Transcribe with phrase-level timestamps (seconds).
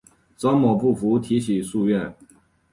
[0.35, 2.11] 张某不服提起诉愿。